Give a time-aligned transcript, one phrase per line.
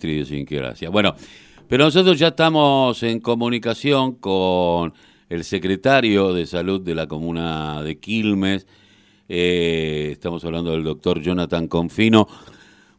[0.00, 0.90] nuestra idiosincrasia.
[0.90, 1.14] Bueno,
[1.68, 4.92] pero nosotros ya estamos en comunicación con
[5.28, 8.66] el secretario de Salud de la Comuna de Quilmes.
[9.28, 12.26] Eh, estamos hablando del doctor Jonathan Confino.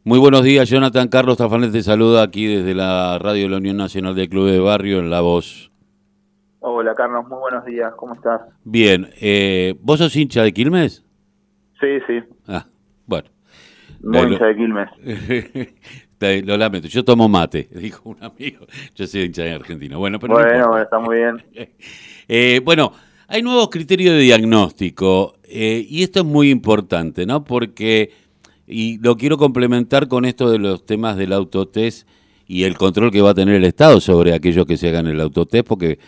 [0.03, 1.07] Muy buenos días, Jonathan.
[1.07, 4.59] Carlos Tafanet te saluda aquí desde la radio de la Unión Nacional de Club de
[4.59, 5.71] Barrio en La Voz.
[6.59, 7.27] Hola, Carlos.
[7.27, 7.93] Muy buenos días.
[7.97, 8.41] ¿Cómo estás?
[8.63, 9.09] Bien.
[9.19, 11.03] Eh, ¿Vos sos hincha de Quilmes?
[11.79, 12.19] Sí, sí.
[12.47, 12.65] Ah,
[13.05, 13.29] bueno.
[14.01, 14.89] Muy hincha de Quilmes.
[16.43, 16.87] lo lamento.
[16.87, 18.65] Yo tomo mate, dijo un amigo.
[18.95, 19.97] Yo soy hincha de Argentina.
[19.97, 21.43] Bueno, pero bueno, está muy bien.
[22.27, 22.93] eh, bueno,
[23.27, 27.43] hay nuevos criterios de diagnóstico eh, y esto es muy importante, ¿no?
[27.43, 28.11] Porque
[28.67, 32.07] y lo quiero complementar con esto de los temas del autotest
[32.47, 35.19] y el control que va a tener el Estado sobre aquellos que se hagan el
[35.19, 35.99] autotest, porque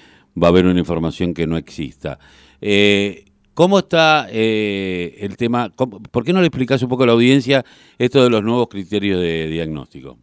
[0.42, 2.20] va a haber una información que no exista.
[2.62, 5.70] Eh, ¿Cómo está eh, el tema?
[6.12, 7.64] ¿Por qué no le explicas un poco a la audiencia
[8.00, 10.18] esto de los nuevos criterios de diagnóstico?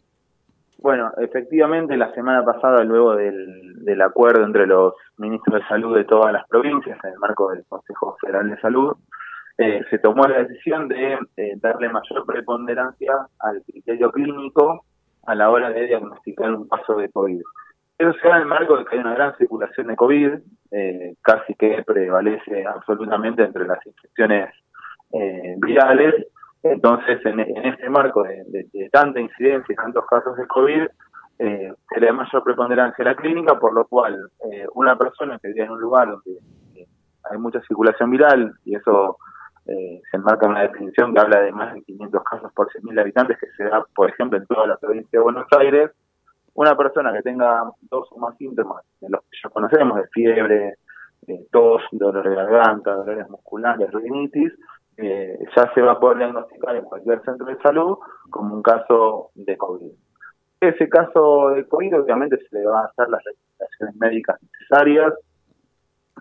[0.79, 6.33] Bueno, efectivamente, la semana pasada, luego del, acuerdo entre los ministros de salud de todas
[6.33, 8.97] las provincias en el marco del Consejo Federal de Salud,
[9.59, 14.85] eh, se tomó la decisión de eh, darle mayor preponderancia al criterio clínico
[15.27, 17.43] a la hora de diagnosticar un caso de COVID.
[17.99, 20.31] Eso se da en el marco de que hay una gran circulación de COVID,
[20.71, 24.55] eh, casi que prevalece absolutamente entre las infecciones
[25.57, 26.15] virales.
[26.63, 30.87] Entonces, en, este marco de, tanta incidencia y tantos casos de COVID,
[31.39, 34.17] se le da mayor preponderancia a la clínica, por lo cual
[34.75, 36.39] una persona que vive en un lugar donde
[37.29, 39.17] hay mucha circulación viral y eso
[39.67, 43.39] eh, se enmarca una definición que habla de más de 500 casos por 100.000 habitantes
[43.39, 45.91] que se da, por ejemplo, en toda la provincia de Buenos Aires.
[46.61, 50.75] Una persona que tenga dos o más síntomas, de los que ya conocemos, de fiebre,
[51.51, 54.53] tos, dolor de garganta, dolores musculares, rinitis,
[54.99, 57.97] eh, ya se va a poder diagnosticar en cualquier centro de salud
[58.29, 59.91] como un caso de COVID.
[60.61, 65.15] Ese caso de COVID obviamente se le van a hacer las recomendaciones médicas necesarias,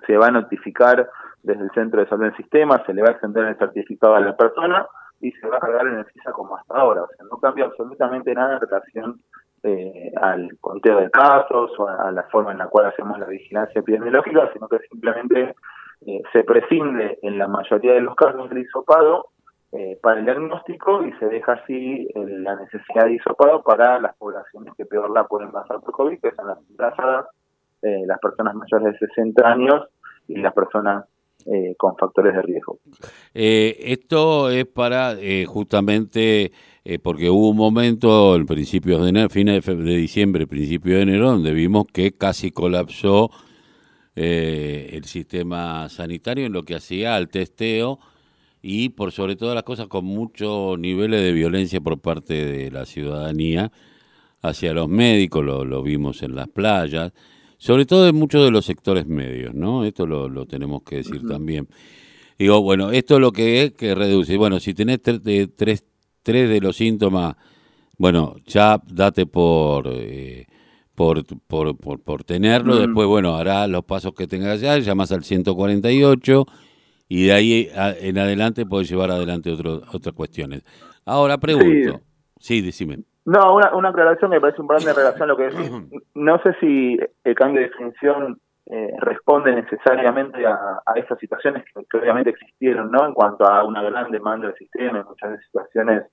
[0.07, 1.09] se va a notificar
[1.43, 4.21] desde el centro de salud del sistema, se le va a extender el certificado a
[4.21, 4.87] la persona
[5.19, 7.03] y se va a cargar en el FISA como hasta ahora.
[7.03, 9.19] O sea, no cambia absolutamente nada en relación
[9.61, 13.79] eh, al conteo de casos o a, la forma en la cual hacemos la vigilancia
[13.79, 15.53] epidemiológica, sino que simplemente
[16.05, 19.27] eh, se prescinde en la mayoría de los casos del hisopado
[19.73, 24.73] eh, para el diagnóstico y se deja así la necesidad de hisopado para las poblaciones
[24.77, 27.25] que peor la pueden pasar por COVID, que son las embarazadas,
[27.81, 29.87] las personas mayores de 60 años
[30.27, 31.05] y las personas
[31.77, 32.77] con factores de riesgo.
[33.33, 35.15] Esto es para
[36.93, 41.31] eh, porque hubo un momento en principios de enero, fines de, diciembre, principio de enero,
[41.31, 43.31] donde vimos que casi colapsó
[44.15, 47.99] el sistema sanitario en lo que hacía al testeo
[48.61, 52.85] y por sobre todas las cosas con muchos niveles de violencia por parte de la
[52.85, 53.71] ciudadanía
[54.41, 57.13] hacia los médicos, lo, lo vimos en las playas
[57.59, 59.83] sobre todo en muchos de los sectores medios, ¿no?
[59.83, 61.67] Esto lo, tenemos que decir también.
[62.39, 64.37] Digo, bueno, esto es lo que es que reduce.
[64.37, 65.83] Bueno, si tenés tres,
[66.23, 67.35] tres, de los síntomas,
[67.97, 70.47] bueno, ya date por, eh,
[70.95, 72.77] por, por, por, tenerlo.
[72.77, 76.45] Después, bueno, hará los pasos que tengas ya, llamas al 148
[77.07, 80.63] y de ahí en adelante puedes llevar adelante otro, otras cuestiones.
[81.05, 82.01] Ahora pregunto.
[82.39, 82.99] Sí, decime.
[83.25, 85.71] No, una, una aclaración me parece un grande en relación a lo que decís.
[86.15, 91.97] No sé si el cambio de definición eh, responde necesariamente a, a esas situaciones que,
[91.97, 93.05] obviamente existieron, ¿no?
[93.05, 96.03] En cuanto a una gran demanda del sistema, en muchas situaciones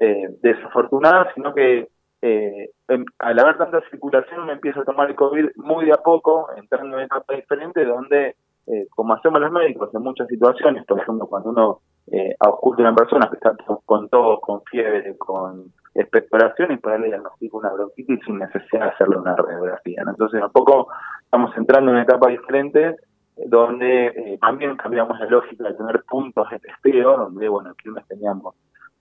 [0.00, 1.88] eh, desafortunadas, sino que
[2.22, 2.70] eh,
[3.18, 6.88] al haber tanta circulación uno empieza a tomar el COVID muy de a poco, entrando
[6.88, 8.34] en una etapa diferente donde,
[8.66, 11.80] eh, como hacemos los médicos en muchas situaciones, por ejemplo, cuando uno
[12.10, 13.54] eh, ausculta a una persona que está
[13.84, 19.16] con todo, con fiebre, con expectoración y poderle diagnosticar una bronquitis sin necesidad de hacerle
[19.16, 20.02] una radiografía.
[20.06, 20.88] Entonces, a poco
[21.24, 22.96] estamos entrando en una etapa diferente
[23.36, 27.88] eh, donde eh, también cambiamos la lógica de tener puntos de testeo, donde, bueno, aquí
[27.88, 28.54] nos teníamos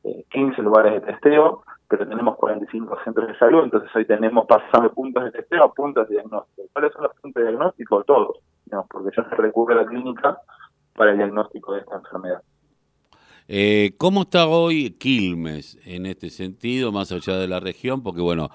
[0.04, 4.92] eh, 15 lugares de testeo, pero tenemos 45 centros de salud, entonces hoy tenemos pasando
[4.92, 6.68] puntos de testeo a puntos de diagnóstico.
[6.74, 8.04] ¿Cuáles son los puntos de diagnóstico?
[8.04, 8.40] Todos,
[8.90, 10.38] porque ya se recurre a la clínica
[10.96, 12.42] para el diagnóstico de esta enfermedad.
[13.48, 18.02] Eh, ¿Cómo está hoy Quilmes en este sentido, más allá de la región?
[18.02, 18.50] Porque, bueno,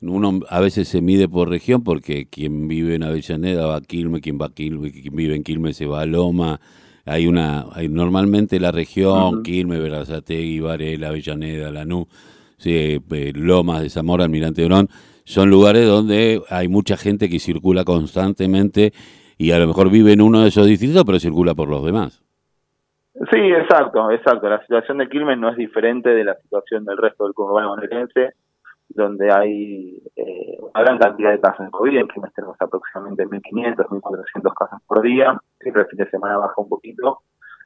[0.00, 4.22] uno a veces se mide por región porque quien vive en Avellaneda va a Quilmes,
[4.22, 6.60] quien va a Quilmes, quien vive en Quilmes se va a Loma.
[7.04, 12.06] Hay una, hay normalmente la región, Quilmes, Verazategui, Varela, Avellaneda, Lanús,
[12.58, 14.88] sí, eh, Lomas de Zamora, Almirante Orón,
[15.24, 18.92] son lugares donde hay mucha gente que circula constantemente
[19.38, 22.25] y a lo mejor vive en uno de esos distritos, pero circula por los demás.
[23.30, 24.48] Sí, exacto, exacto.
[24.48, 28.34] La situación de Quilmes no es diferente de la situación del resto del conurbano bonaerense.
[28.88, 33.88] donde hay eh, una gran cantidad de casos de COVID, en Quilmes tenemos aproximadamente 1.500,
[33.88, 37.20] 1.400 casos por día, siempre el fin de semana baja un poquito,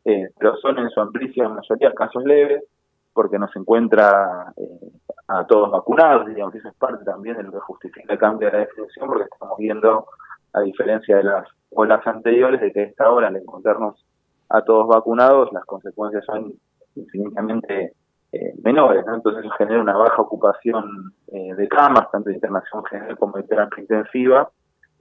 [0.05, 2.65] eh, pero son en su amplísima mayoría casos leves,
[3.13, 4.91] porque no se encuentra eh,
[5.29, 8.53] a todos vacunados, digamos, eso es parte también de lo que justifica el cambio de
[8.53, 10.07] la definición, porque estamos viendo,
[10.53, 14.05] a diferencia de las olas anteriores, de que esta hora, al encontrarnos
[14.51, 16.53] a todos vacunados, las consecuencias son
[16.97, 17.95] infinitamente
[18.33, 19.15] eh, menores, ¿no?
[19.15, 23.45] entonces eso genera una baja ocupación eh, de camas, tanto de internación general como de
[23.45, 24.51] terapia intensiva,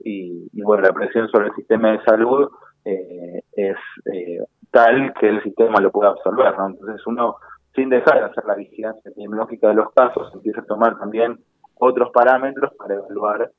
[0.02, 2.48] y, bueno, la presión sobre el sistema de salud
[2.86, 3.76] eh, es
[4.70, 7.36] tal que el sistema lo puede absorber, entonces uno,
[7.74, 11.38] sin dejar de hacer la vigilancia epidemiológica de los casos, empieza a tomar también
[11.74, 13.50] otros parámetros para evaluar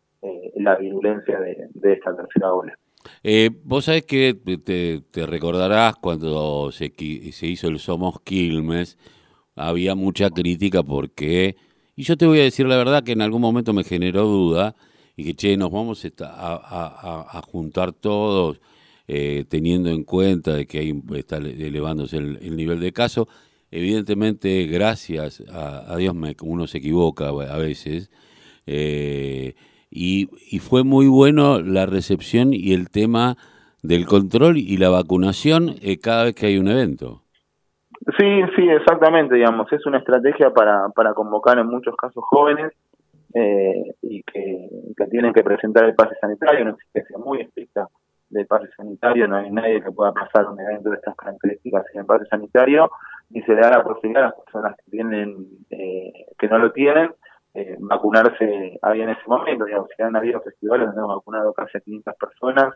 [0.55, 2.73] la virulencia de, de esta tercera ola.
[3.23, 6.93] Eh, vos sabés que te, recordarás cuando se,
[7.31, 8.97] se, hizo el Somos Quilmes,
[9.55, 11.55] había mucha crítica porque,
[11.95, 14.75] y yo te voy a decir la verdad que en algún momento me generó duda,
[15.15, 18.59] y que, che, nos vamos a, juntar todos
[19.07, 23.27] eh, teniendo en cuenta de que hay, está elevándose el, nivel de caso.
[23.69, 28.09] Evidentemente, gracias a, Dios, me, uno se equivoca a veces.
[28.65, 29.55] Eh,
[29.91, 33.35] y, y fue muy bueno la recepción y el tema
[33.83, 37.21] del control y la vacunación eh, cada vez que hay un evento.
[38.17, 42.71] Sí, sí, exactamente, digamos, es una estrategia para, para convocar en muchos casos jóvenes
[43.33, 44.69] eh, y que,
[45.09, 47.87] tienen que presentar el pase sanitario, una exigencia muy estricta
[48.29, 52.01] del pase sanitario, no hay nadie que pueda pasar un evento de estas características sin
[52.01, 52.89] el pase sanitario
[53.29, 56.71] y se le da la posibilidad a las personas que tienen eh, que no lo
[56.71, 57.11] tienen
[57.53, 61.77] eh, vacunarse había en ese momento, digamos, si han habido festivales donde hemos vacunado casi
[61.77, 62.75] a 500 personas,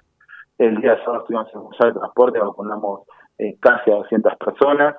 [0.58, 3.02] el día de sábado estuvimos en Museo de Transporte, vacunamos
[3.38, 4.96] eh, casi a 200 personas,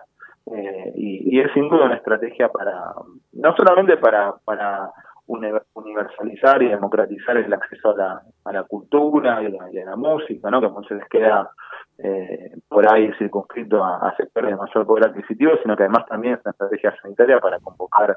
[0.52, 2.92] eh, y, es sin duda una estrategia para,
[3.32, 4.90] no solamente para, para
[5.26, 9.46] universalizar y democratizar el acceso a la, a la cultura y
[9.80, 10.60] a la, música, ¿no?
[10.60, 11.50] que muchas veces queda
[11.98, 16.40] eh, por ahí circunscrito a sectores de mayor poder adquisitivo, sino que además también es
[16.44, 18.16] una estrategia sanitaria para convocar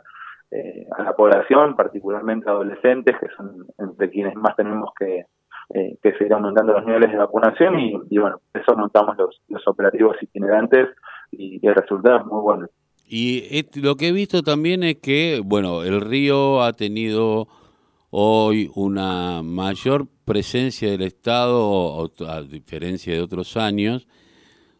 [0.51, 5.25] eh, a la población, particularmente adolescentes, que son entre quienes más tenemos que,
[5.75, 10.87] eh, seguir aumentando los niveles de vacunación y, y bueno, eso montamos los, operativos itinerantes
[11.31, 12.67] y, el resultado es muy bueno.
[13.07, 17.47] Y lo que he visto también es que, bueno, el río ha tenido
[18.09, 24.07] hoy una mayor presencia del Estado, a diferencia de otros años.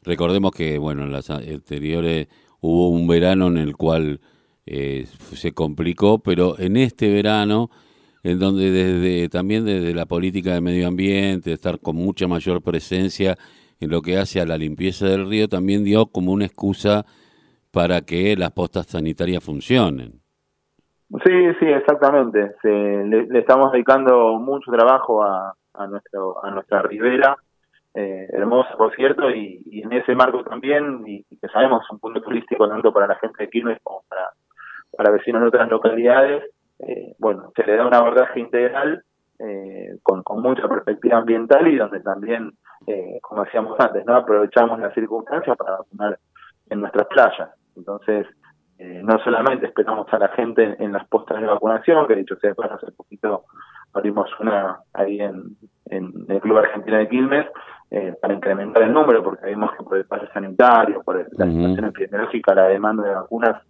[0.03, 2.27] Recordemos que, bueno, en las anteriores
[2.61, 4.19] hubo un verano en el cual
[4.71, 7.71] eh, se complicó, pero en este verano,
[8.21, 13.35] en donde desde también desde la política de medio ambiente, estar con mucha mayor presencia
[13.79, 17.03] en lo que hace a la limpieza del río, también dio como una excusa
[17.71, 20.21] para que las postas sanitarias funcionen.
[21.25, 22.51] Sí, sí, exactamente.
[22.63, 27.35] le, estamos dedicando mucho trabajo a, a, nuestro, a nuestra ribera,
[27.95, 32.69] eh, hermosa por cierto, y, en ese marco también, y, que sabemos un punto turístico
[32.69, 34.29] tanto para la gente de Quilmes como para
[34.99, 36.43] para vecinos de otras localidades,
[36.79, 39.01] eh, bueno, se le da un abordaje integral
[39.39, 42.51] eh, con, con, mucha perspectiva ambiental y donde también,
[42.85, 46.19] eh, como decíamos antes, no aprovechamos las circunstancias para vacunar
[46.69, 47.49] en nuestras playas.
[47.77, 48.27] Entonces,
[48.77, 52.69] no solamente esperamos a la gente en, las postas de vacunación, que dicho sea de
[52.69, 53.45] hace poquito
[53.93, 57.45] abrimos una ahí en, en el Club Argentino de Quilmes,
[58.21, 62.53] para incrementar el número, porque vimos que por el pase sanitario, por la situación epidemiológica,
[62.53, 63.63] la demanda de vacunas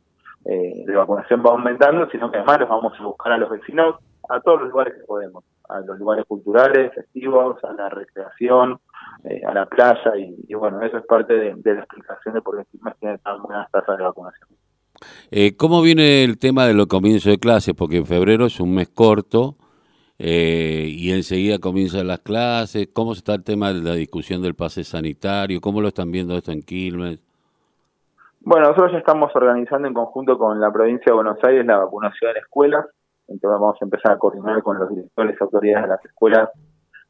[0.45, 3.95] eh, de vacunación va aumentando, sino que además los vamos a buscar a los vecinos
[4.29, 8.79] a todos los lugares que podemos, a los lugares culturales, festivos, a la recreación,
[9.23, 12.79] eh, a la playa, y, bueno, eso es parte de, la explicación de por qué
[12.99, 14.47] tiene tan buenas tasas de vacunación.
[15.31, 17.73] Eh, ¿Cómo viene el tema de los comienzos de clases?
[17.73, 19.55] Porque en febrero es un mes corto
[20.17, 22.89] eh, y enseguida comienzan las clases.
[22.93, 25.61] ¿Cómo está el tema de la discusión del pase sanitario?
[25.61, 27.19] ¿Cómo lo están viendo esto en Quilmes?
[28.41, 32.31] Bueno, nosotros ya estamos organizando en conjunto con la provincia de Buenos Aires la vacunación
[32.31, 32.85] en escuelas,
[33.27, 36.49] entonces vamos a empezar a coordinar con los directores y autoridades de las escuelas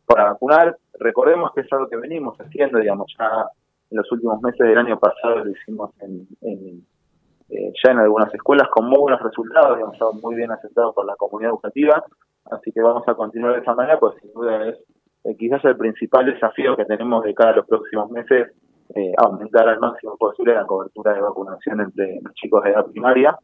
[0.06, 0.76] para vacunar.
[1.00, 3.46] Recordemos que es algo que venimos haciendo, digamos, ya
[3.92, 8.68] en los últimos meses del año pasado lo hicimos en, eh, ya en algunas escuelas
[8.70, 12.04] con muy buenos resultados, digamos, muy bien aceptado por la comunidad educativa,
[12.52, 14.78] así que vamos a continuar de esa manera, pues sin duda es
[15.26, 18.52] eh, quizás el principal desafío que tenemos de cara a los próximos meses
[18.96, 23.38] eh, aumentar al máximo posible la cobertura de vacunación entre los chicos de edad primaria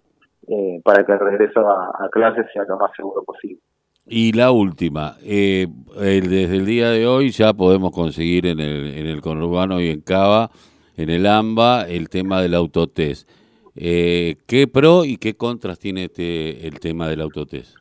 [0.48, 3.60] eh, para que el regreso a, clases sea lo más seguro posible.
[4.08, 9.08] Y la última, eh, desde el día de hoy ya podemos conseguir en el, en
[9.08, 10.52] el conurbano y en Cava,
[10.96, 13.28] en el AMBA, el tema del autotest.
[13.76, 17.76] Eh, ¿Qué pro y qué contras tiene este, el tema del autotest?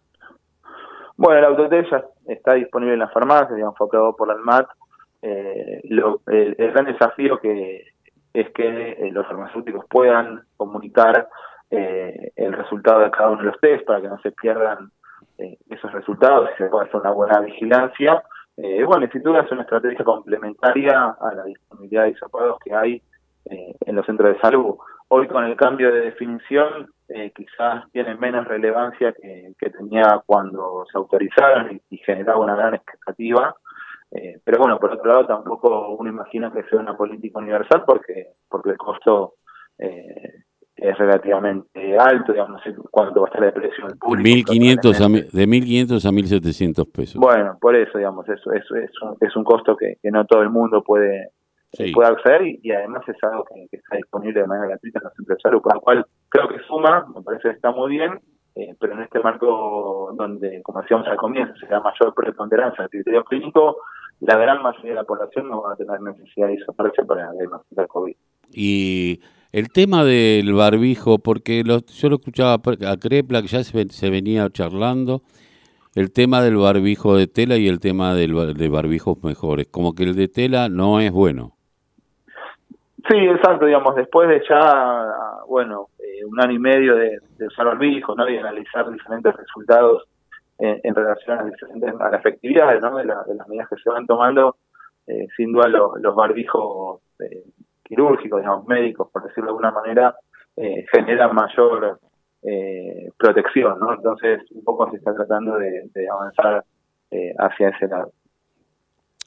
[1.16, 4.66] Bueno, el autotest ya está disponible en las farmacias, ya enfocado por la ANMAT.
[5.26, 7.82] Eh, el, gran desafío que
[8.34, 11.28] es que eh, los farmacéuticos puedan comunicar
[11.70, 14.90] eh, el resultado de cada uno de los test para que no se pierdan
[15.68, 18.22] esos resultados y se pueda hacer una buena vigilancia.
[18.86, 23.02] bueno, sin duda es una estrategia complementaria a la disponibilidad de isopados que hay
[23.46, 24.76] en los centros de salud.
[25.08, 30.96] Hoy con el cambio de definición eh, quizás tiene menos relevancia que, tenía cuando se
[30.96, 33.54] autorizaron y, generaba una gran expectativa.
[34.14, 38.28] Eh, pero bueno, por otro lado tampoco uno imagina que sea una política universal porque
[38.48, 39.34] porque el costo
[39.76, 40.44] eh,
[40.76, 44.22] es relativamente alto, digamos, no sé cuánto va a estar de precio el público.
[44.22, 47.16] 1500 a, de 1.500 a 1.700 pesos.
[47.16, 50.42] Bueno, por eso, digamos, eso, eso es, un, es un costo que, que no todo
[50.42, 51.30] el mundo puede
[51.74, 51.92] sí.
[51.92, 55.60] pueda acceder y, además es algo que, está disponible de manera gratuita en los salud,
[55.60, 58.20] con lo cual creo que suma, me parece que está muy bien,
[58.54, 62.90] eh, pero en este marco donde, como decíamos al comienzo, se da mayor preponderancia del
[62.90, 63.78] criterio clínico,
[64.20, 67.86] la gran mayoría de la población no va a tener necesidad de isoparse para diagnosticar
[67.88, 68.16] COVID.
[68.52, 69.20] Y
[69.52, 74.48] el tema del barbijo, porque yo lo escuchaba a Crepla, que ya se, se venía
[74.50, 75.22] charlando,
[75.94, 80.04] el tema del barbijo de tela y el tema del, de barbijos mejores, como que
[80.04, 81.52] el de tela no es bueno.
[83.08, 85.06] Sí, exacto, digamos, después de ya,
[85.46, 88.28] bueno, eh, un año y medio de, usar barbijo, ¿no?
[88.28, 90.04] Y analizar diferentes resultados
[90.58, 92.96] en, relación a a la efectividad, ¿no?
[92.96, 94.56] De, las medidas que se van tomando,
[95.06, 97.44] eh, sin duda los barbijos eh,
[97.82, 100.14] quirúrgicos, digamos, médicos, por decirlo de alguna manera,
[100.92, 101.98] generan mayor
[103.16, 103.94] protección, ¿no?
[103.94, 106.62] Entonces, un poco se está tratando de, de avanzar
[107.38, 108.12] hacia ese lado.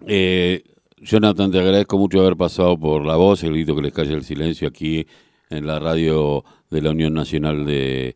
[0.05, 0.63] Eh,
[0.97, 4.23] Jonathan, te agradezco mucho haber pasado por la voz, el grito que les calle el
[4.23, 5.07] silencio aquí
[5.49, 8.15] en la radio de la Unión Nacional de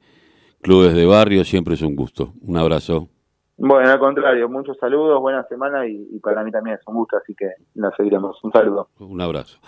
[0.62, 1.44] Clubes de Barrio.
[1.44, 2.34] Siempre es un gusto.
[2.42, 3.10] Un abrazo.
[3.58, 7.18] Bueno, al contrario, muchos saludos, buena semana y, y para mí también es un gusto,
[7.18, 8.44] así que nos seguiremos.
[8.44, 8.90] Un saludo.
[9.00, 9.60] Un abrazo.